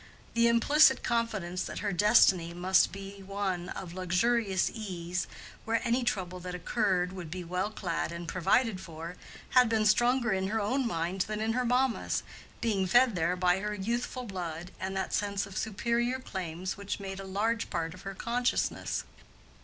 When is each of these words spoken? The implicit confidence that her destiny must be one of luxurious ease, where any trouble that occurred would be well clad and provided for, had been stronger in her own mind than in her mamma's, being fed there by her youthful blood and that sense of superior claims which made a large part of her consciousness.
The 0.33 0.47
implicit 0.47 1.03
confidence 1.03 1.63
that 1.65 1.77
her 1.85 1.93
destiny 1.93 2.55
must 2.55 2.91
be 2.91 3.21
one 3.21 3.69
of 3.69 3.93
luxurious 3.93 4.71
ease, 4.73 5.27
where 5.63 5.79
any 5.87 6.03
trouble 6.03 6.39
that 6.39 6.55
occurred 6.55 7.13
would 7.13 7.29
be 7.29 7.43
well 7.43 7.69
clad 7.69 8.11
and 8.11 8.27
provided 8.27 8.81
for, 8.81 9.15
had 9.51 9.69
been 9.69 9.85
stronger 9.85 10.33
in 10.33 10.47
her 10.47 10.59
own 10.59 10.87
mind 10.87 11.21
than 11.27 11.39
in 11.39 11.53
her 11.53 11.65
mamma's, 11.65 12.23
being 12.61 12.87
fed 12.87 13.15
there 13.15 13.35
by 13.35 13.59
her 13.59 13.75
youthful 13.75 14.23
blood 14.23 14.71
and 14.79 14.97
that 14.97 15.13
sense 15.13 15.45
of 15.45 15.55
superior 15.55 16.17
claims 16.19 16.75
which 16.77 16.99
made 16.99 17.19
a 17.19 17.23
large 17.23 17.69
part 17.69 17.93
of 17.93 18.01
her 18.01 18.15
consciousness. 18.15 19.03